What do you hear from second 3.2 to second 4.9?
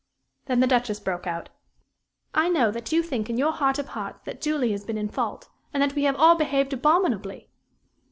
in your heart of hearts that Julie has